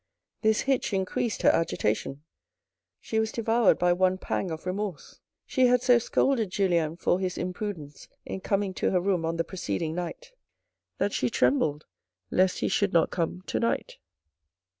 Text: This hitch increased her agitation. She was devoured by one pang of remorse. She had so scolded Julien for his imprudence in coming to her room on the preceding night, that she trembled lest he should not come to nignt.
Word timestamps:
This 0.41 0.61
hitch 0.61 0.93
increased 0.93 1.43
her 1.43 1.51
agitation. 1.51 2.23
She 2.99 3.19
was 3.19 3.31
devoured 3.31 3.77
by 3.77 3.93
one 3.93 4.17
pang 4.17 4.49
of 4.49 4.65
remorse. 4.65 5.19
She 5.45 5.67
had 5.67 5.83
so 5.83 5.99
scolded 5.99 6.49
Julien 6.49 6.95
for 6.97 7.19
his 7.19 7.37
imprudence 7.37 8.07
in 8.25 8.41
coming 8.41 8.73
to 8.73 8.89
her 8.89 8.99
room 8.99 9.25
on 9.25 9.37
the 9.37 9.43
preceding 9.43 9.93
night, 9.93 10.31
that 10.97 11.13
she 11.13 11.29
trembled 11.29 11.85
lest 12.31 12.61
he 12.61 12.67
should 12.67 12.93
not 12.93 13.11
come 13.11 13.43
to 13.45 13.59
nignt. 13.59 13.97